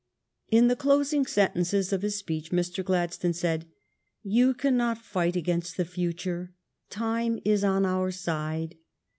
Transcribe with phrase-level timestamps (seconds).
[0.49, 2.83] In the closing sentences of his speech Mr.
[2.83, 3.67] Gladstone said:"
[4.39, 6.55] You cannot fight against the future.
[6.89, 8.77] Time is on our side.